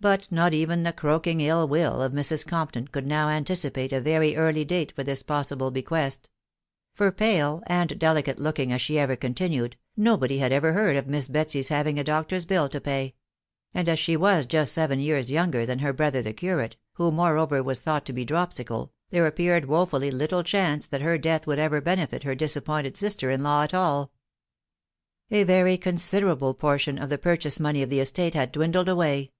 [0.00, 2.46] But not even the croak ing ill will of Mrs.
[2.46, 6.30] Compton could now anticipate a very early date for this possible bequest;
[6.94, 11.26] for, pole and delicate looking as she ever continued, nobody had ever heard of Miss
[11.26, 13.16] Betsy's having a doctor's bill to pay;
[13.74, 17.60] and as she was jnat seven years younger than her brother the curate, who, moreover,
[17.60, 21.80] was thought to be dropsical, there appeased woruUy little chance that her death would ever
[21.80, 24.12] benefit her disappointed sister in law at alL
[25.32, 27.58] A very considerable portion of the purchase.
[27.58, 29.38] money of the estate had dwindled away •*